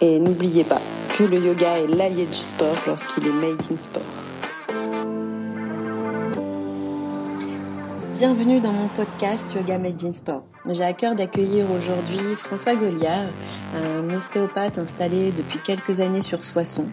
[0.00, 0.80] Et n'oubliez pas
[1.16, 4.02] que le yoga est l'allié du sport lorsqu'il est made in sport.
[8.12, 10.44] Bienvenue dans mon podcast Yoga Made in Sport.
[10.68, 13.30] J'ai à cœur d'accueillir aujourd'hui François Goliard,
[13.74, 16.88] un ostéopathe installé depuis quelques années sur Soissons,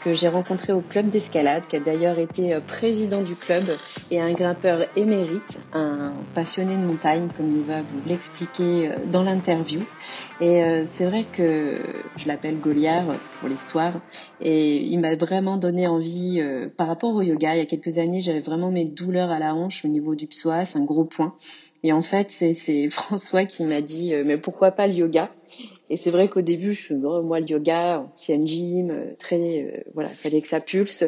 [0.00, 3.64] que j'ai rencontré au club d'escalade, qui a d'ailleurs été euh, président du club
[4.10, 9.22] et un grimpeur émérite, un passionné de montagne, comme il va vous l'expliquer euh, dans
[9.22, 9.80] l'interview.
[10.40, 11.78] Et euh, c'est vrai que
[12.16, 13.92] je l'appelle Goliard pour l'histoire,
[14.40, 16.42] et il m'a vraiment donné envie
[16.76, 17.54] par rapport au yoga.
[17.54, 20.26] Il y a quelques années, j'avais vraiment mes douleurs à la hanche au niveau du
[20.26, 21.34] psoas, un gros point.
[21.82, 25.30] Et en fait, c'est François qui m'a dit mais pourquoi pas le yoga?
[25.90, 30.08] Et c'est vrai qu'au début, je moi le yoga, ancienne gym, euh, très euh, voilà,
[30.08, 31.04] fallait que ça pulse.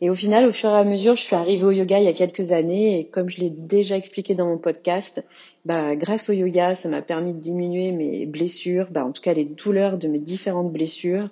[0.00, 2.08] Et au final, au fur et à mesure, je suis arrivée au yoga il y
[2.08, 5.22] a quelques années et comme je l'ai déjà expliqué dans mon podcast,
[5.66, 9.34] bah grâce au yoga, ça m'a permis de diminuer mes blessures, bah en tout cas
[9.34, 11.26] les douleurs de mes différentes blessures,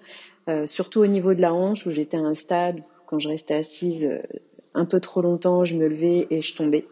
[0.50, 3.28] euh, surtout au niveau de la hanche où j'étais à un stade où quand je
[3.28, 4.18] restais assise euh,
[4.74, 6.84] un peu trop longtemps, je me levais et je tombais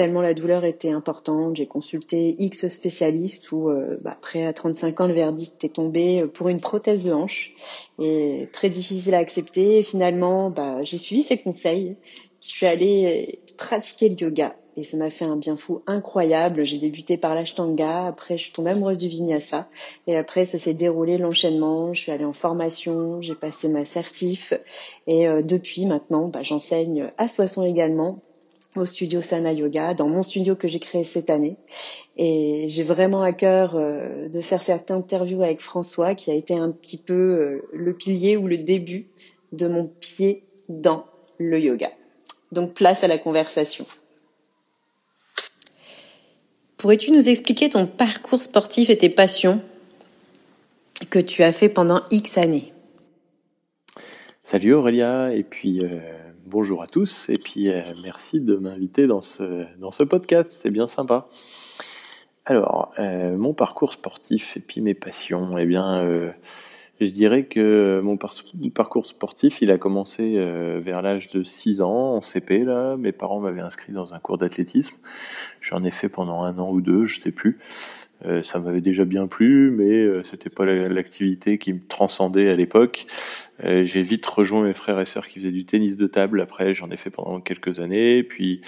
[0.00, 1.56] tellement la douleur était importante.
[1.56, 6.22] J'ai consulté X spécialistes où, euh, bah, après à 35 ans, le verdict est tombé
[6.22, 7.52] euh, pour une prothèse de hanche
[7.98, 9.82] et très difficile à accepter.
[9.82, 11.98] Finalement, bah, j'ai suivi ses conseils.
[12.40, 16.64] Je suis allée pratiquer le yoga et ça m'a fait un bien fou incroyable.
[16.64, 19.68] J'ai débuté par l'ashtanga, après je suis tombée amoureuse du vinyasa
[20.06, 21.92] et après ça s'est déroulé l'enchaînement.
[21.92, 24.54] Je suis allée en formation, j'ai passé ma certif
[25.06, 28.22] et euh, depuis maintenant, bah, j'enseigne à Soissons également
[28.76, 31.56] au studio Sana Yoga, dans mon studio que j'ai créé cette année.
[32.16, 36.54] Et j'ai vraiment à cœur euh, de faire cette interview avec François, qui a été
[36.54, 39.06] un petit peu euh, le pilier ou le début
[39.52, 41.04] de mon pied dans
[41.38, 41.90] le yoga.
[42.52, 43.86] Donc place à la conversation.
[46.76, 49.60] Pourrais-tu nous expliquer ton parcours sportif et tes passions
[51.10, 52.72] que tu as fait pendant X années?
[54.42, 56.00] Salut Aurélia, et puis euh,
[56.50, 61.28] bonjour à tous et puis euh, merci de m'inviter dans ce, podcast, c'est bien sympa.
[62.44, 66.32] Alors, euh, mon parcours sportif et puis mes passions, eh bien, euh,
[67.00, 70.38] je dirais que mon parcours sportif, il a commencé
[70.80, 72.96] vers l'âge de 6 ans, en CP, là.
[72.98, 74.96] Mes parents m'avaient inscrit dans un cours d'athlétisme.
[75.62, 77.58] J'en ai fait pendant un an ou deux, je sais plus.
[78.26, 82.56] Euh, ça m'avait déjà bien plu, mais euh, c'était pas l'activité qui me transcendait à
[82.56, 83.06] l'époque.
[83.64, 86.40] Euh, j'ai vite rejoint mes frères et sœurs qui faisaient du tennis de table.
[86.40, 88.22] Après, j'en ai fait pendant quelques années.
[88.22, 88.60] Puis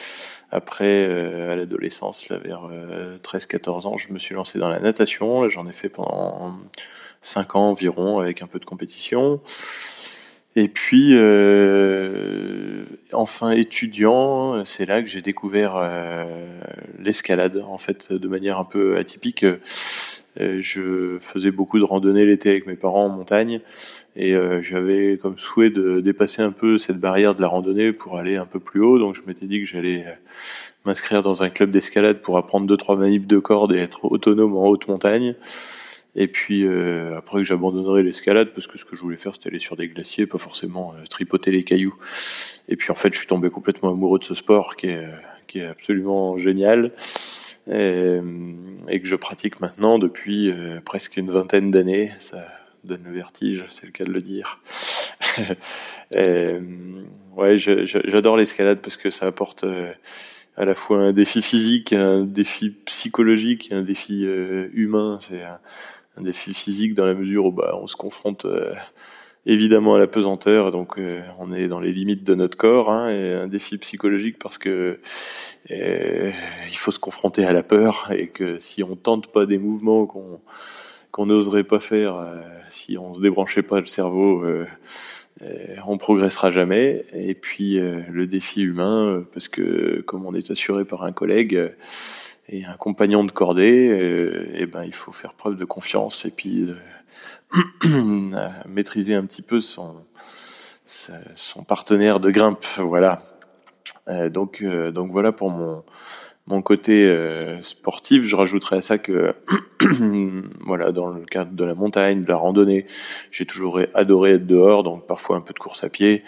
[0.50, 1.04] après,
[1.50, 2.68] à l'adolescence, là, vers
[3.22, 5.48] 13-14 ans, je me suis lancé dans la natation.
[5.48, 6.58] J'en ai fait pendant
[7.22, 9.41] 5 ans environ, avec un peu de compétition.
[10.54, 16.24] Et puis, euh, enfin étudiant, c'est là que j'ai découvert euh,
[16.98, 19.46] l'escalade, en fait, de manière un peu atypique.
[20.41, 23.60] Euh, je faisais beaucoup de randonnées l'été avec mes parents en montagne,
[24.16, 28.18] et euh, j'avais comme souhait de dépasser un peu cette barrière de la randonnée pour
[28.18, 28.98] aller un peu plus haut.
[28.98, 30.04] Donc je m'étais dit que j'allais
[30.84, 34.56] m'inscrire dans un club d'escalade pour apprendre deux trois manips de corde et être autonome
[34.56, 35.34] en haute montagne.
[36.14, 39.48] Et puis euh, après que j'abandonnerai l'escalade parce que ce que je voulais faire c'était
[39.48, 41.94] aller sur des glaciers, pas forcément euh, tripoter les cailloux.
[42.68, 45.08] Et puis en fait je suis tombé complètement amoureux de ce sport qui est,
[45.46, 46.92] qui est absolument génial
[47.70, 48.18] et,
[48.88, 52.12] et que je pratique maintenant depuis euh, presque une vingtaine d'années.
[52.18, 52.46] Ça
[52.84, 54.60] donne le vertige, c'est le cas de le dire.
[57.36, 59.64] ouais, j'adore l'escalade parce que ça apporte
[60.56, 64.24] à la fois un défi physique, un défi psychologique, un défi
[64.74, 65.18] humain.
[65.21, 65.42] C'est
[66.16, 68.74] un défi physique dans la mesure où bah, on se confronte euh,
[69.47, 73.10] évidemment à la pesanteur, donc euh, on est dans les limites de notre corps, hein,
[73.10, 75.00] et un défi psychologique parce que
[75.71, 76.30] euh,
[76.68, 80.06] il faut se confronter à la peur et que si on tente pas des mouvements
[80.06, 80.41] qu'on
[81.10, 82.27] qu'on n'oserait pas faire,
[82.71, 84.47] si on se débranchait pas le cerveau,
[85.86, 87.04] on progressera jamais.
[87.12, 91.72] Et puis le défi humain, parce que comme on est assuré par un collègue
[92.48, 96.30] et un compagnon de cordée, euh, eh ben il faut faire preuve de confiance et
[96.30, 96.71] puis
[97.84, 98.36] euh,
[98.68, 100.04] maîtriser un petit peu son
[101.66, 103.21] partenaire de grimpe, voilà.
[104.09, 105.84] Euh, donc donc voilà pour mon
[106.47, 109.34] mon côté euh, sportif, je rajouterais à ça que,
[110.60, 112.86] voilà, dans le cadre de la montagne, de la randonnée,
[113.30, 116.24] j'ai toujours adoré être dehors, donc parfois un peu de course à pied,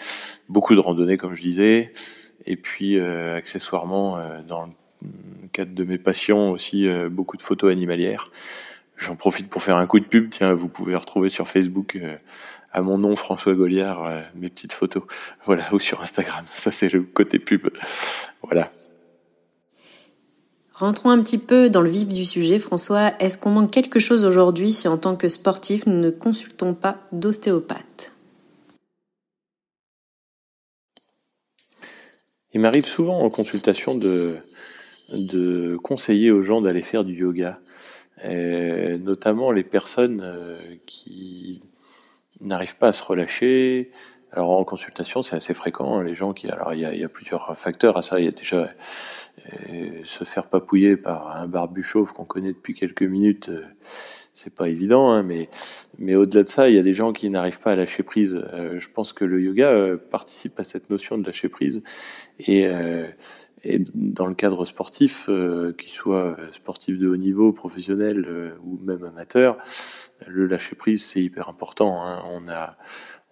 [0.47, 1.93] beaucoup de randonnée, comme je disais,
[2.45, 4.67] et puis euh, accessoirement, euh, dans
[5.01, 8.31] le cadre de mes passions aussi, beaucoup de photos animalières.
[8.97, 10.29] J'en profite pour faire un coup de pub.
[10.29, 11.99] Tiens, vous pouvez retrouver sur Facebook
[12.71, 15.03] à mon nom François Goliard mes petites photos.
[15.45, 16.43] Voilà, ou sur Instagram.
[16.53, 17.69] Ça c'est le côté pub.
[18.41, 18.71] Voilà.
[20.77, 23.13] Rentrons un petit peu dans le vif du sujet, François.
[23.21, 26.97] Est-ce qu'on manque quelque chose aujourd'hui si en tant que sportif nous ne consultons pas
[27.13, 28.11] d'ostéopathe?
[32.53, 34.35] Il m'arrive souvent en consultation de,
[35.81, 37.61] conseiller aux gens d'aller faire du yoga,
[38.25, 41.61] notamment les personnes euh, qui
[42.41, 43.91] n'arrivent pas à se relâcher.
[44.35, 45.97] Alors en consultation, c'est assez fréquent.
[45.97, 48.19] Hein, les gens qui, alors il y a, plusieurs facteurs à ça.
[48.19, 48.69] Il y a déjà
[50.03, 53.63] se faire papouiller par un barbu chauve qu'on connaît depuis quelques minutes, euh,
[54.33, 55.49] c'est pas évident, hein, mais,
[55.97, 58.43] mais au-delà de ça, il y a des gens qui n'arrivent pas à lâcher prise.
[58.53, 61.81] Euh, je pense que le yoga euh, participe à cette notion de lâcher prise.
[62.39, 62.67] Et,
[63.63, 65.29] et dans le cadre sportif,
[65.77, 69.57] qu'il soit sportif de haut niveau, professionnel ou même amateur,
[70.27, 72.03] le lâcher prise, c'est hyper important.
[72.03, 72.21] Hein.
[72.29, 72.77] On a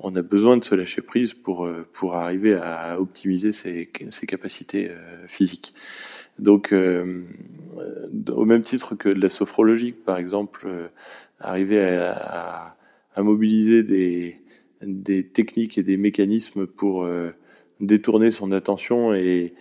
[0.04, 3.90] on a besoin de se lâcher prise pour, euh, pour arriver à optimiser ses,
[4.28, 5.74] capacités euh, physiques.
[6.40, 7.24] Donc, euh,
[8.30, 10.68] au même titre que de la sophrologie, par exemple,
[11.40, 12.76] arriver à,
[13.18, 17.08] mobiliser des, techniques et des mécanismes pour
[17.80, 19.54] détourner son attention et,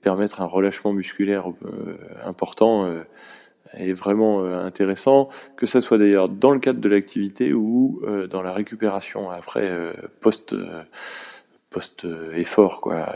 [0.00, 1.46] permettre un relâchement musculaire
[2.24, 2.88] important
[3.74, 8.26] est vraiment euh, intéressant, que ce soit d'ailleurs dans le cadre de l'activité ou euh,
[8.26, 10.54] dans la récupération après euh, post
[11.70, 13.06] post effort quoi,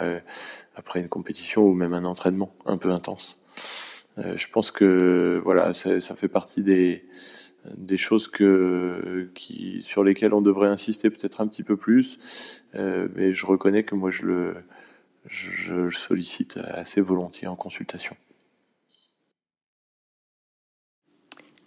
[0.75, 3.39] après une compétition ou même un entraînement un peu intense.
[4.17, 7.05] je pense que voilà, ça, ça fait partie des
[7.77, 12.19] des choses que qui sur lesquelles on devrait insister peut-être un petit peu plus,
[12.73, 14.55] mais je reconnais que moi je le
[15.27, 18.17] je sollicite assez volontiers en consultation.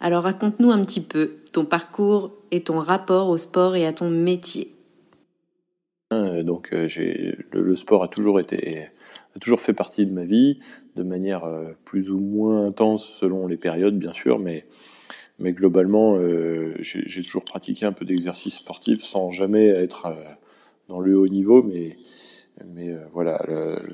[0.00, 4.08] Alors raconte-nous un petit peu ton parcours et ton rapport au sport et à ton
[4.08, 4.72] métier.
[6.12, 6.88] Euh, donc euh,
[7.52, 8.88] le, sport a toujours été
[9.36, 10.58] a toujours fait partie de ma vie
[10.96, 14.66] de manière euh, plus ou moins intense selon les périodes bien sûr mais
[15.38, 16.18] mais globalement
[16.80, 20.12] j'ai toujours pratiqué un peu d'exercice sportif sans jamais être
[20.88, 21.96] dans le haut niveau mais
[22.74, 23.40] mais voilà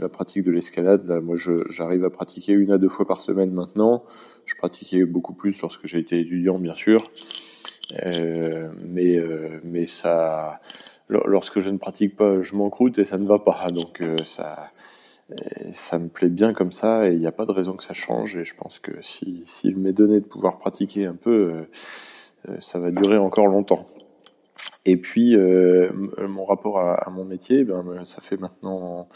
[0.01, 1.37] la, pratique de l'escalade moi
[1.71, 4.05] j'arrive à pratiquer une à deux fois par semaine maintenant
[4.47, 7.05] je pratiquais beaucoup plus lorsque j'ai été étudiant, bien sûr.
[8.05, 10.61] Euh, mais, euh, mais ça,
[11.09, 13.67] lorsque je ne pratique pas, je m'encroute et ça ne va pas.
[13.73, 14.71] Donc euh, ça,
[15.73, 17.95] ça me plaît bien comme ça et il n'y a pas de raison que ça
[17.95, 18.37] change.
[18.37, 21.67] Et je pense que s'il si, m'est donné de pouvoir pratiquer un peu,
[22.61, 23.87] ça va durer encore longtemps.
[24.85, 29.09] Et puis, mon rapport à, à, mon métier, ben, ça fait maintenant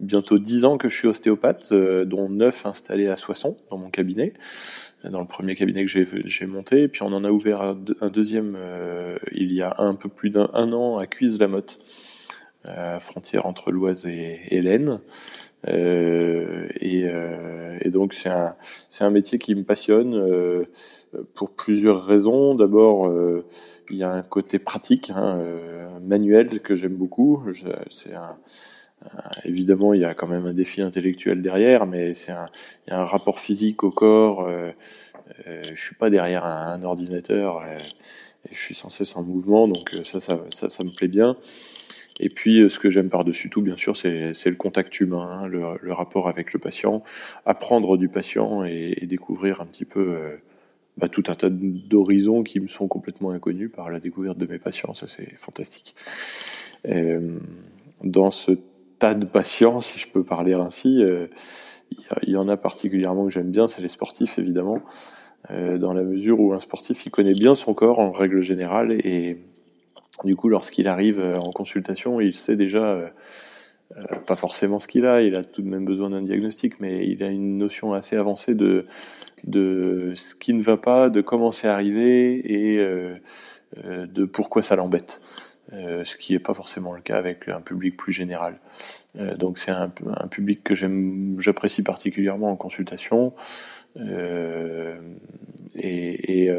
[0.00, 3.90] bientôt 10 ans que je suis ostéopathe, euh, dont 9 installés à Soissons, dans mon
[3.90, 4.32] cabinet,
[5.04, 5.90] dans le premier cabinet que
[6.24, 6.82] j'ai monté.
[6.82, 10.30] Et puis on en a ouvert un, deuxième euh, il y a un peu plus
[10.30, 11.78] d'un an à Cuise-la-Motte,
[12.64, 15.00] à frontière entre l'Oise et, et l'Aisne.
[15.68, 20.64] Euh, et, euh, donc c'est un, métier qui me passionne euh,
[21.34, 22.54] pour plusieurs raisons.
[22.54, 23.12] D'abord,
[23.90, 25.42] il y a un côté pratique, hein,
[26.02, 27.42] manuel que j'aime beaucoup.
[27.90, 28.34] C'est un euh,
[29.44, 32.48] évidemment, il y a quand même un défi intellectuel derrière, mais c'est un,
[33.04, 34.46] rapport physique au corps.
[34.46, 34.70] Euh,
[35.46, 37.78] euh, je suis pas derrière un, ordinateur et,
[38.50, 41.36] je suis sans cesse en mouvement, donc ça, ça, ça, ça me plaît bien.
[42.20, 45.92] Et puis, ce que j'aime par-dessus tout, bien sûr, c'est le contact humain, hein, le,
[45.92, 47.02] rapport avec le patient,
[47.44, 50.38] apprendre du patient et, et découvrir un petit peu
[50.96, 54.58] bah, tout un tas d'horizons qui me sont complètement inconnus par la découverte de mes
[54.58, 54.94] patients.
[54.94, 55.94] Ça, c'est fantastique.
[58.02, 58.52] dans ce
[59.00, 61.02] tas de patients, si je peux parler ainsi.
[61.02, 61.26] Euh,
[62.22, 64.80] il y en a particulièrement que j'aime bien, c'est les sportifs évidemment,
[65.50, 68.92] euh, dans la mesure où un sportif il connaît bien son corps en règle générale
[68.92, 69.38] et
[70.22, 73.12] du coup lorsqu'il arrive euh, en consultation, il sait déjà
[74.28, 77.24] pas forcément ce qu'il a, il a tout de même besoin d'un diagnostic, mais il
[77.24, 78.86] a une notion assez avancée de
[79.42, 82.78] de ce qui ne va pas, de comment c'est arrivé et
[83.84, 85.20] de pourquoi ça l'embête.
[85.72, 88.58] Euh, ce qui n'est pas forcément le cas avec un public plus général.
[89.16, 89.88] Euh, donc c'est un,
[90.28, 93.34] public que j'apprécie particulièrement en consultation.
[93.96, 94.98] Euh,
[95.76, 96.50] et,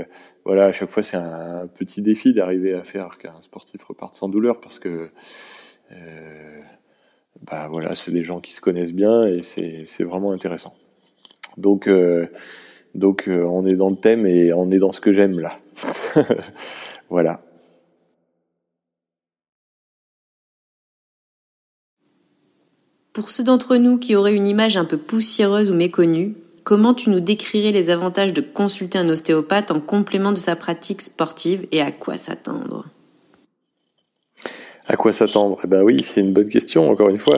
[0.45, 4.29] voilà, à chaque fois c'est un, petit défi d'arriver à faire qu'un sportif reparte sans
[4.29, 5.11] douleur parce que
[7.41, 10.73] bah voilà, c'est des gens qui se connaissent bien et c'est vraiment intéressant.
[11.57, 11.89] Donc,
[12.95, 15.57] donc on est dans le thème et on est dans ce que j'aime là.
[17.09, 17.41] voilà.
[23.21, 27.11] Pour ceux d'entre nous qui auraient une image un peu poussiéreuse ou méconnue, comment tu
[27.11, 31.81] nous décrirais les avantages de consulter un ostéopathe en complément de sa pratique sportive et
[31.81, 32.87] à quoi s'attendre?
[34.87, 35.59] À quoi s'attendre?
[35.63, 37.37] Eh ben oui, c'est une bonne question, encore une fois.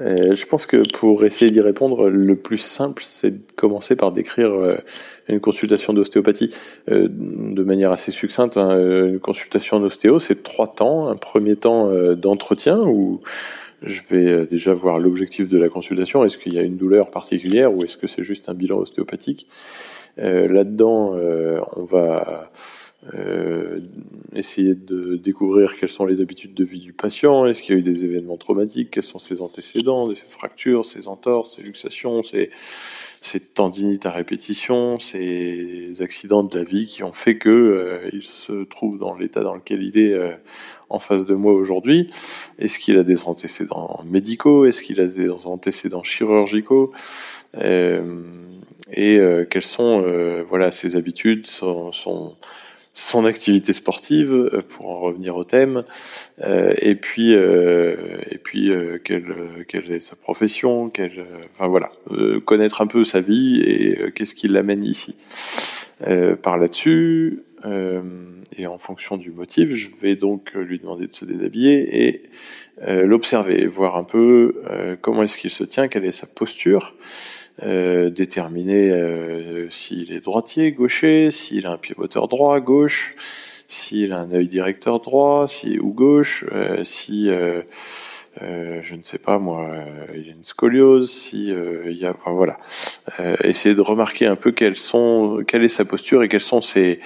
[0.00, 4.12] Euh, je pense que pour essayer d'y répondre, le plus simple, c'est de commencer par
[4.12, 4.76] décrire euh,
[5.28, 6.54] une consultation d'ostéopathie
[6.90, 8.58] euh, de manière assez succincte.
[8.58, 8.78] Hein.
[9.06, 11.08] Une consultation d'ostéo, c'est trois temps.
[11.08, 13.22] Un premier temps d'entretien où
[13.84, 16.24] je vais euh, déjà voir l'objectif de la consultation.
[16.24, 19.46] Est-ce qu'il y a une douleur particulière ou est-ce que c'est juste un bilan ostéopathique?
[20.18, 22.50] Euh, Là-dedans, euh, on va
[23.14, 23.80] euh,
[24.32, 27.80] essayer de découvrir quelles sont les habitudes de vie du patient, est-ce qu'il y a
[27.80, 32.50] eu des événements traumatiques, quels sont ses antécédents, ses fractures, ses entorses, ses luxations, ses,
[33.22, 38.64] ses tendinites à répétition, ces accidents de la vie qui ont fait que euh, se
[38.64, 40.32] trouve dans l'état dans lequel il est euh,
[40.90, 42.10] en face de moi aujourd'hui.
[42.58, 44.66] Est-ce qu'il a des antécédents médicaux?
[44.66, 46.92] Est-ce qu'il a des antécédents chirurgicaux?
[47.56, 48.22] Euh,
[48.92, 50.04] Et quelles sont
[50.48, 52.36] voilà ses habitudes, son
[52.94, 55.84] son activité sportive, euh, pour en revenir au thème,
[56.44, 57.96] euh, et puis euh,
[58.30, 58.70] et puis
[59.04, 59.34] quelle
[59.66, 61.90] quelle est sa profession, quelle, enfin voilà,
[62.44, 65.16] connaître un peu sa vie et qu'est-ce qui l'amène ici.
[66.42, 67.44] par là-dessus,
[68.58, 72.22] et en fonction du motif, je vais donc lui demander de se déshabiller et
[72.86, 74.62] l'observer, voir un peu
[75.00, 76.94] comment est-ce qu'il se tient, quelle est sa posture.
[77.62, 83.14] Euh, déterminer euh, s'il est droitier, gaucher, s'il a un pivoteur droit, gauche,
[83.68, 87.30] s'il a un œil directeur droit, si ou gauche, euh, si
[88.40, 89.70] je ne sais pas moi,
[90.14, 92.58] il a une scoliose, si il y a, enfin voilà,
[93.44, 97.00] essayer de remarquer un peu quelles sont, quelle est sa posture et quelles sont ses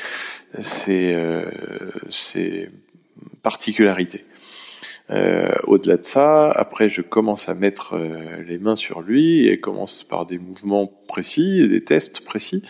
[3.43, 4.25] particularités.
[5.11, 9.61] Euh, au-delà de ça, après, je commence à mettre euh, les mains sur lui et
[9.61, 12.63] commence par des mouvements précis, des tests précis,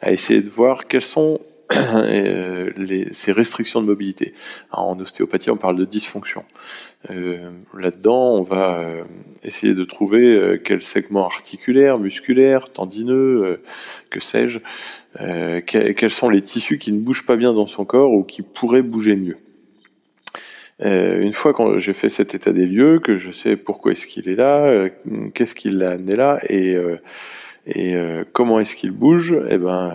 [0.00, 1.40] à essayer de voir quelles sont
[1.76, 4.34] euh, les, ces restrictions de mobilité.
[4.70, 6.44] en ostéopathie, on parle de dysfonction.
[7.74, 8.82] Là-dedans, on va
[9.42, 13.60] essayer de trouver quel segment articulaire, musculaire, tendineux,
[14.08, 14.60] que sais-je,
[15.66, 18.80] quels sont les tissus qui ne bougent pas bien dans son corps ou qui pourraient
[18.80, 19.36] bouger mieux.
[20.82, 24.06] Euh, une fois que j'ai fait cet état des lieux, que je sais pourquoi est-ce
[24.06, 24.88] qu'il est là, euh,
[25.32, 26.96] qu'est-ce qui l'a amené là et, euh,
[27.66, 27.96] et
[28.34, 29.90] comment est-ce qu'il bouge, eh ben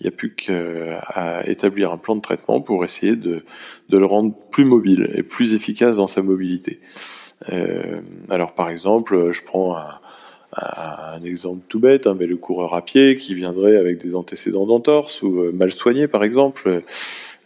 [0.00, 3.44] il n'y a plus qu'à établir un plan de traitement pour essayer de,
[3.90, 6.80] de, le rendre plus mobile et plus efficace dans sa mobilité.
[8.30, 10.00] alors par exemple, je prends un,
[10.52, 14.66] un exemple tout bête, hein, mais le coureur à pied qui viendrait avec des antécédents
[14.66, 16.82] d'entorse ou mal soigné par exemple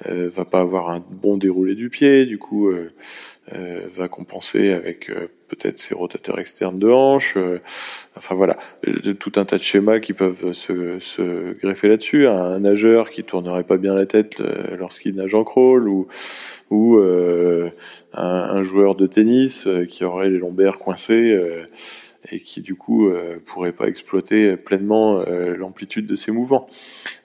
[0.08, 2.90] euh, va pas avoir un bon déroulé du pied, du coup euh,
[3.54, 5.10] euh, va compenser avec
[5.48, 7.38] peut-être ses rotateurs externes de hanche.
[8.16, 8.56] enfin voilà,
[9.20, 12.26] tout un tas de schémas qui peuvent se, greffer là-dessus.
[12.26, 14.42] Un, nageur qui tournerait pas bien la tête
[14.76, 16.08] lorsqu'il nage en crawl ou
[16.70, 17.70] ou un,
[18.14, 21.38] un, joueur de tennis qui aurait les lombaires coincés
[22.30, 26.66] et qui du coup euh, pourrait pas exploiter pleinement euh, l'amplitude de ses mouvements.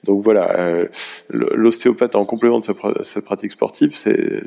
[0.03, 0.87] Donc voilà, euh,
[1.29, 4.45] l'ostéopathe en complément de sa, pratique sportive, c'est,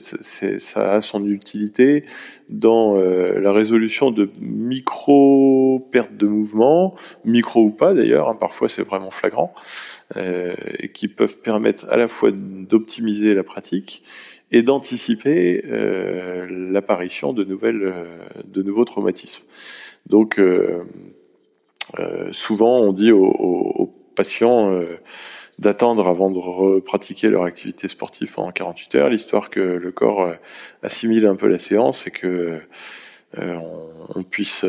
[0.58, 2.04] ça a son utilité
[2.48, 6.94] dans euh, la résolution de micro pertes de mouvement,
[7.24, 9.54] micro ou pas d'ailleurs, hein, parfois c'est vraiment flagrant,
[10.16, 14.02] et qui peuvent permettre à la fois d'optimiser la pratique
[14.50, 15.64] et d'anticiper
[16.50, 17.94] l'apparition de nouvelles,
[18.44, 19.42] de nouveaux traumatismes.
[20.06, 20.84] Donc, euh,
[21.98, 24.98] euh, souvent, on dit aux, patients euh,
[25.58, 30.30] d'attendre avant de pratiquer leur activité sportive pendant 48 heures, l'histoire que le corps
[30.82, 32.58] assimile un peu la séance et que
[34.28, 34.66] puisse,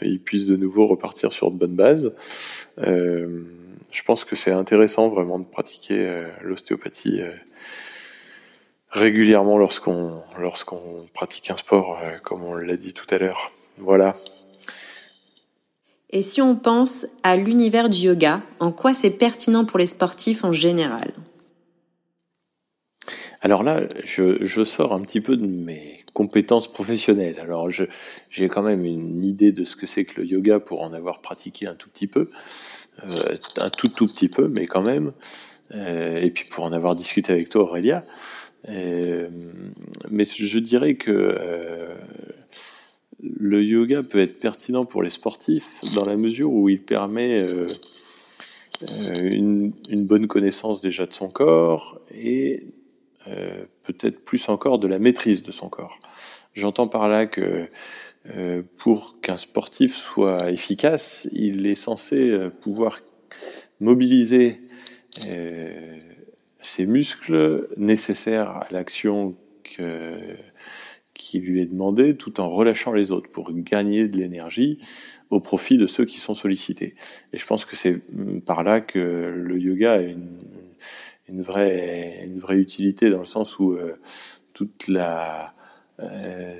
[0.00, 2.14] il puisse de nouveau repartir sur de bonnes bases.
[2.78, 7.20] je pense que c'est intéressant vraiment de pratiquer l'ostéopathie
[8.90, 13.52] régulièrement lorsqu'on lorsqu'on pratique un sport, comme on l'a dit tout à l'heure.
[13.76, 14.14] Voilà.
[16.12, 20.42] Et si on pense à l'univers du yoga, en quoi c'est pertinent pour les sportifs
[20.42, 21.12] en général?
[23.42, 27.38] Alors là, je, sors un petit peu de mes compétences professionnelles.
[27.40, 30.92] Alors j'ai quand même une idée de ce que c'est que le yoga pour en
[30.92, 32.30] avoir pratiqué un tout petit peu,
[33.04, 35.12] euh, un tout tout petit peu, mais quand même.
[35.74, 38.04] Euh, et puis pour en avoir discuté avec toi, Aurélia.
[38.68, 39.30] Euh,
[40.10, 41.88] mais je dirais que
[43.22, 47.46] le yoga peut être pertinent pour les sportifs dans la mesure où il permet
[48.80, 52.64] une, une, bonne connaissance déjà de son corps et
[53.82, 56.00] peut-être plus encore de la maîtrise de son corps.
[56.54, 57.68] J'entends par là que
[58.28, 63.00] euh, pour qu'un sportif soit efficace, il est censé euh, pouvoir
[63.80, 64.60] mobiliser
[65.26, 65.96] euh,
[66.60, 69.34] ses muscles nécessaires à l'action
[71.20, 74.78] qui lui est demandée tout en relâchant les autres pour gagner de l'énergie
[75.30, 76.96] au profit de ceux qui sont sollicités.
[77.32, 82.38] Et je pense que c'est mm, par là que le yoga a une, vraie, une
[82.38, 83.76] vraie utilité dans le sens où
[84.52, 85.54] toute la
[86.02, 86.54] euh,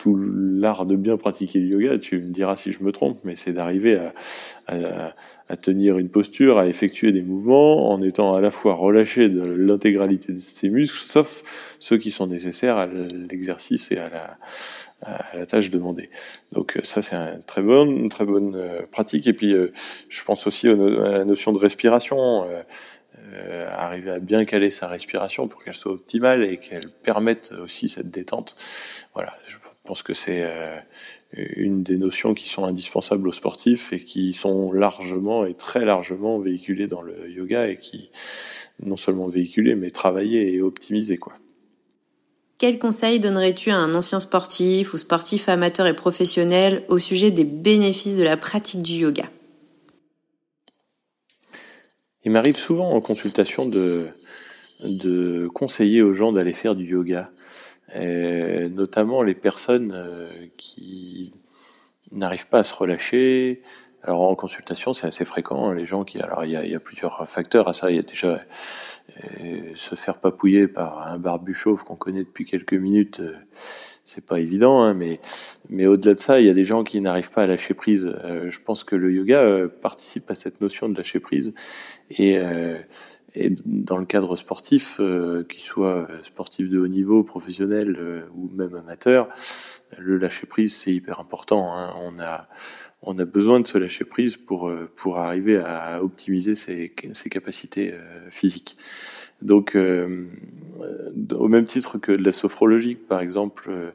[0.00, 3.36] tout l'art de bien pratiquer le yoga, tu me diras si je me trompe, mais
[3.36, 4.00] c'est d'arriver
[4.66, 9.42] à, tenir une posture, à effectuer des mouvements en étant à la fois relâché de
[9.42, 11.42] l'intégralité de ses muscles, sauf
[11.80, 14.38] ceux qui sont nécessaires à l'exercice et à
[15.02, 16.08] la, tâche demandée.
[16.52, 19.26] Donc euh, ça c'est une très bonne, très bonne euh, pratique.
[19.26, 19.54] Et puis
[20.08, 22.46] je pense aussi à la notion de respiration.
[23.32, 27.88] Euh, arriver à bien caler sa respiration pour qu'elle soit optimale et qu'elle permette aussi
[27.88, 28.56] cette détente.
[29.14, 29.32] Voilà,
[29.84, 30.76] pense que c'est euh,
[31.32, 36.38] une des notions qui sont indispensables aux sportifs et qui sont largement et très largement
[36.38, 38.10] véhiculées dans le yoga et qui
[38.82, 41.34] non seulement véhiculées mais travaillées et optimisées quoi.
[42.58, 47.44] Quel conseil donnerais-tu à un ancien sportif ou sportif amateur et professionnel au sujet des
[47.44, 49.30] bénéfices de la pratique du yoga?
[52.22, 54.08] Il m'arrive souvent en consultation de,
[54.82, 57.30] de conseiller aux gens d'aller faire du yoga,
[57.94, 61.32] notamment les personnes euh, qui
[62.12, 63.62] n'arrivent pas à se relâcher.
[64.02, 66.20] Alors en consultation, c'est assez fréquent, hein, les gens qui...
[66.20, 67.90] Alors il y a, plusieurs facteurs à ça.
[67.90, 68.40] Il y a déjà
[69.42, 73.20] euh, se faire papouiller par un barbu chauve qu'on connaît depuis quelques minutes
[74.12, 75.20] c'est pas évident, hein, mais,
[75.68, 78.12] mais au-delà de ça, il y a des gens qui n'arrivent pas à lâcher prise.
[78.24, 81.52] Euh, je pense que le yoga euh, participe à cette notion de lâcher prise.
[82.10, 82.78] Et, euh,
[83.34, 88.74] et dans le cadre sportif, euh, qu'il soit sportif de haut niveau, professionnel ou même
[88.74, 89.28] amateur,
[89.98, 91.74] le lâcher prise, c'est hyper important.
[91.74, 91.94] Hein.
[93.02, 96.90] On, a, besoin de se lâcher prise pour, pour arriver à optimiser ses,
[97.30, 97.94] capacités
[98.30, 98.76] physiques.
[99.42, 100.26] Donc, euh,
[101.32, 103.90] au même titre que de la sophrologie, par exemple, euh,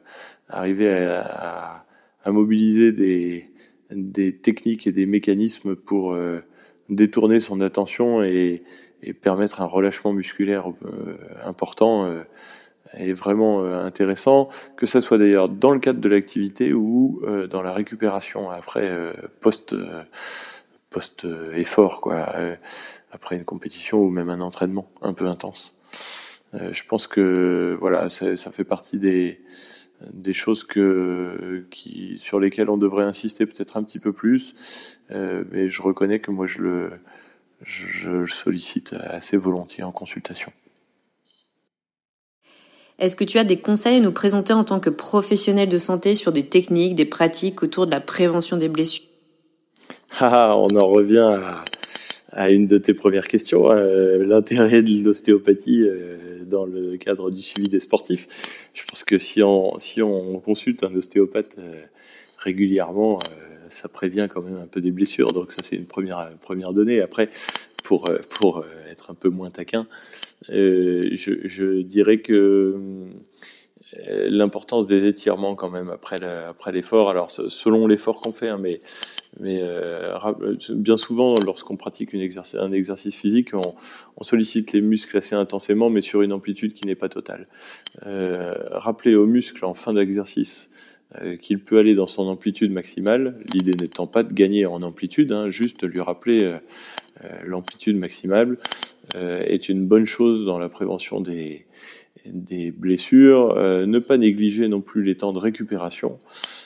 [0.48, 1.84] arriver à,
[2.26, 3.50] mobiliser des,
[3.92, 6.40] des, techniques et des mécanismes pour euh,
[6.88, 8.64] détourner son attention et,
[9.02, 10.66] et, permettre un relâchement musculaire
[11.44, 12.08] important
[12.94, 17.72] est vraiment intéressant, que ça soit d'ailleurs dans le cadre de l'activité ou dans la
[17.72, 18.90] récupération après
[19.40, 19.74] post
[20.90, 22.26] post effort quoi
[23.10, 25.76] après une compétition ou même un entraînement un peu intense.
[26.54, 29.40] Euh, je pense que voilà, ça fait partie des,
[30.12, 34.54] des choses que, qui, sur lesquelles on devrait insister peut-être un petit peu plus,
[35.10, 36.90] euh, mais je reconnais que moi je le,
[37.62, 40.52] je, sollicite assez volontiers en consultation.
[42.98, 46.14] Est-ce que tu as des conseils à nous présenter en tant que professionnel de santé
[46.14, 49.04] sur des techniques, des pratiques autour de la prévention des blessures?
[50.18, 51.64] Ah, on en revient à,
[52.36, 57.40] à une de tes premières questions, euh, l'intérêt de l'ostéopathie euh, dans le cadre du
[57.40, 58.28] suivi des sportifs.
[58.74, 61.72] Je pense que si on, si on consulte un ostéopathe euh,
[62.36, 63.18] régulièrement,
[63.76, 65.32] ça prévient quand même un peu des blessures.
[65.32, 67.00] Donc ça, c'est une première, première donnée.
[67.00, 67.30] Après,
[67.84, 69.86] pour, pour être un peu moins taquin,
[70.48, 72.74] je, je dirais que
[74.28, 76.18] l'importance des étirements quand même après
[76.72, 77.10] l'effort.
[77.10, 78.80] Alors selon l'effort qu'on fait, hein, mais
[79.38, 80.16] mais euh,
[80.70, 83.74] bien souvent lorsqu'on pratique un exercice physique, on,
[84.16, 87.46] on, sollicite les muscles assez intensément, mais sur une amplitude qui n'est pas totale.
[88.06, 90.95] Euh, rappeler aux muscles en fin d'exercice euh,
[91.40, 95.50] qu'il peut aller dans son amplitude maximale, l'idée n'étant pas de gagner en amplitude, hein,
[95.50, 96.56] juste lui rappeler euh,
[97.24, 98.58] euh, l'amplitude maximale,
[99.14, 101.66] est une bonne chose dans la prévention des
[102.32, 106.18] des blessures, euh, ne pas négliger non plus les temps de récupération.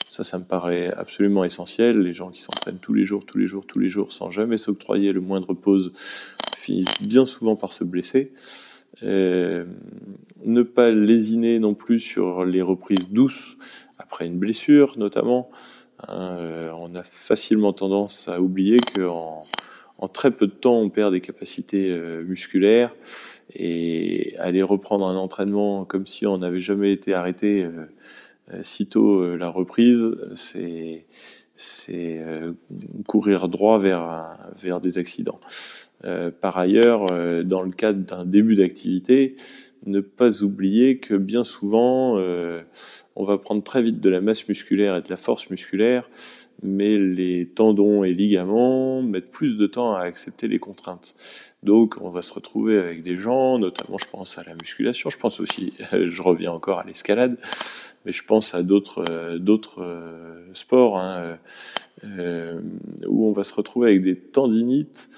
[0.08, 2.00] Ça, ça me paraît absolument essentiel.
[2.00, 4.56] Les gens qui s'entraînent tous les jours, tous les jours, tous les jours, sans jamais
[4.56, 5.92] s'octroyer le moindre pause,
[6.56, 8.32] finissent bien souvent par se blesser.
[9.02, 9.64] Euh,
[10.44, 13.56] ne pas lésiner non plus sur les reprises douces
[14.10, 15.50] après une blessure, notamment.
[16.08, 19.44] Hein, euh, on a facilement tendance à oublier qu'en
[19.98, 21.94] en très peu de temps, on perd des capacités
[22.24, 22.92] musculaires
[23.54, 27.86] et aller reprendre un entraînement comme si on n'avait jamais été arrêté euh,
[28.52, 31.06] euh sitôt euh, la reprise, c'est
[31.90, 32.52] euh,
[33.06, 35.40] courir droit vers vers des accidents.
[36.40, 37.06] par ailleurs,
[37.44, 39.36] dans le cadre d'un début d'activité,
[39.86, 42.60] ne pas oublier que bien souvent, euh,
[43.16, 46.08] on va prendre très vite de la masse musculaire et de la force musculaire,
[46.62, 51.14] mais les tendons et ligaments mettent plus de temps à accepter les contraintes.
[51.62, 55.18] Donc, on va se retrouver avec des gens, notamment, je pense à la musculation, je
[55.18, 57.36] pense aussi, je reviens encore à l'escalade,
[58.04, 59.38] mais je pense à d'autres euh,
[59.78, 61.38] euh, sports hein,
[62.04, 62.60] euh,
[63.06, 65.08] où on va se retrouver avec des tendinites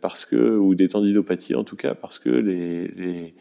[0.00, 3.34] parce que ou des tendinopathies en tout cas parce que les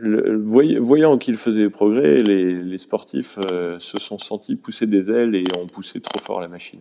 [0.00, 3.38] voyant qu'il faisait des progrès, les, sportifs
[3.78, 6.80] se sont sentis pousser des ailes et ont poussé trop fort la machine.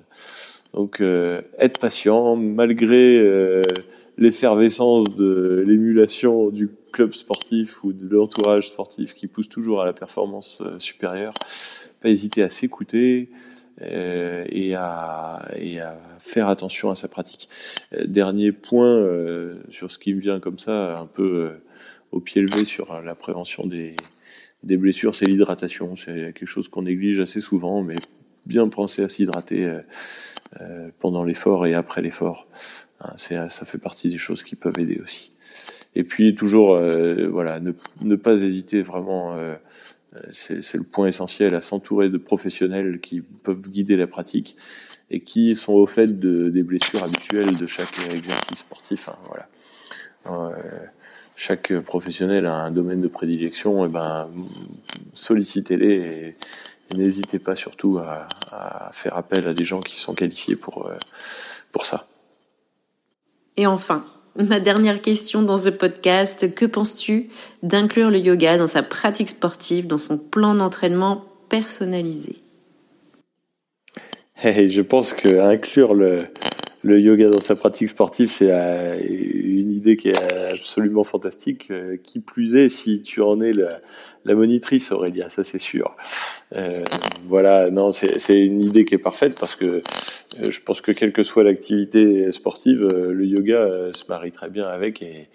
[0.74, 3.20] Donc être patient malgré
[4.18, 9.94] l'effervescence de l'émulation du club sportif ou de l'entourage sportif qui pousse toujours à la
[9.94, 11.34] performance euh, supérieure,
[12.02, 13.30] pas hésiter à s'écouter
[13.84, 17.50] euh, et, à, et, à, faire attention à sa pratique.
[17.94, 19.06] Euh, dernier point
[19.70, 21.52] sur ce qui me vient comme ça, un peu
[22.12, 23.96] au pied levé sur la prévention des,
[24.64, 25.96] des blessures, c'est l'hydratation.
[25.96, 27.98] C'est quelque chose qu'on néglige assez souvent, mais
[28.46, 29.70] bien penser à s'hydrater
[31.00, 32.48] pendant l'effort et après l'effort.
[33.02, 35.32] Hein, ça fait partie des choses qui peuvent aider aussi.
[35.96, 39.36] Et puis toujours, euh, voilà, ne, pas hésiter vraiment.
[39.36, 39.56] Euh,
[40.32, 44.56] c'est le point essentiel à s'entourer de professionnels qui peuvent guider la pratique
[45.10, 49.10] et qui sont au fait de, des blessures habituelles de chaque exercice sportif.
[49.10, 49.48] Hein, voilà.
[50.28, 50.54] Euh,
[51.38, 54.28] chaque professionnel a un domaine de prédilection, et ben
[55.14, 56.36] sollicitez-les
[56.92, 60.90] et, n'hésitez pas surtout à, à, faire appel à des gens qui sont qualifiés pour,
[61.72, 62.08] pour ça.
[63.56, 64.04] Et enfin,
[64.36, 67.30] ma dernière question dans ce podcast, que penses-tu
[67.62, 72.38] d'inclure le yoga dans sa pratique sportive, dans son plan d'entraînement personnalisé?
[74.44, 76.28] Je pense que inclure le,
[76.84, 78.96] le yoga dans sa pratique sportive, c'est euh,
[79.96, 81.72] qui est absolument fantastique.
[81.72, 83.80] Euh, qui plus est, si tu en es la,
[84.36, 85.96] monitrice, Aurélia, ça c'est sûr.
[86.56, 86.84] Euh,
[87.28, 89.82] voilà, non, c'est une idée qui est parfaite parce que
[90.38, 95.02] je pense que quelle que soit l'activité sportive, le yoga se marie très bien avec
[95.02, 95.30] et,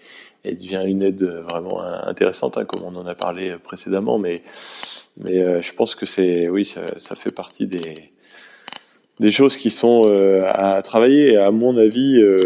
[0.45, 4.19] devient une aide vraiment intéressante, hein, comme on en a parlé précédemment.
[4.19, 4.43] Mais,
[5.17, 8.11] je pense que c'est, oui, ça, fait partie des
[9.19, 11.37] des choses qui sont euh, à travailler.
[11.37, 12.43] À mon avis, euh,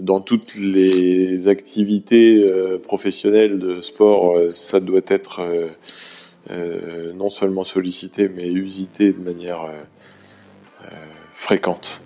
[0.00, 5.40] dans toutes les activités euh, professionnelles de sport, ça doit être
[7.14, 9.66] non seulement sollicité, mais usité de manière
[11.32, 12.00] fréquente.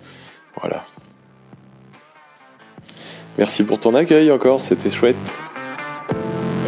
[0.59, 0.83] Voilà.
[3.37, 5.15] Merci pour ton accueil encore, c'était chouette.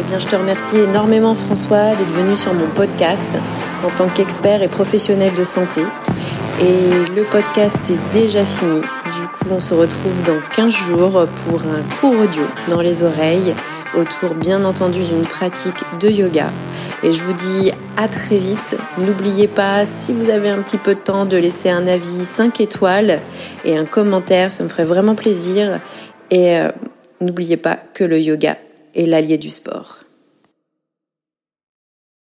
[0.00, 3.38] Eh bien, je te remercie énormément François d'être venu sur mon podcast
[3.84, 5.82] en tant qu'expert et professionnel de santé.
[6.60, 8.80] Et le podcast est déjà fini.
[9.48, 13.54] On se retrouve dans 15 jours pour un cours audio dans les oreilles
[13.96, 16.50] autour bien entendu d'une pratique de yoga.
[17.04, 18.76] Et je vous dis à très vite.
[18.98, 22.60] N'oubliez pas, si vous avez un petit peu de temps, de laisser un avis 5
[22.60, 23.20] étoiles
[23.64, 25.80] et un commentaire, ça me ferait vraiment plaisir.
[26.30, 26.72] Et euh,
[27.20, 28.56] n'oubliez pas que le yoga
[28.96, 30.05] est l'allié du sport.